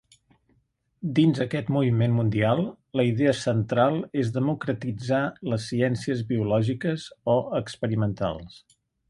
[1.17, 2.61] Dins aquest moviment mundial,
[3.01, 5.21] la idea central és democratitzar
[5.53, 8.59] les ciències biològiques o experimentals.